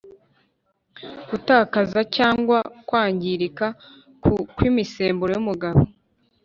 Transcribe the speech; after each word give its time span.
Gutakaza 1.29 1.99
cyangwa 2.15 2.57
kwangirika 2.87 3.65
ku 4.23 4.31
kw’imisemburo 4.55 5.31
y’umugabo 5.35 5.81